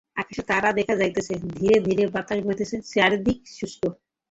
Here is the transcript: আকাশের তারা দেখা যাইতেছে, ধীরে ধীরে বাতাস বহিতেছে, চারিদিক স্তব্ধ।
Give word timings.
আকাশের 0.15 0.45
তারা 0.47 0.69
দেখা 0.77 0.95
যাইতেছে, 0.97 1.33
ধীরে 1.51 1.77
ধীরে 1.87 2.03
বাতাস 2.15 2.39
বহিতেছে, 2.45 2.75
চারিদিক 2.91 3.37
স্তব্ধ। 3.51 3.83